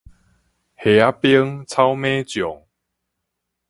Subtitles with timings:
[0.03, 0.03] 蝦
[0.99, 2.63] 仔兵，草蜢將